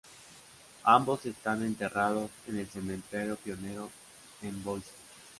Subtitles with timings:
[0.85, 3.91] Ambos están enterrados en el cementerio Pionero
[4.41, 4.89] en Boise.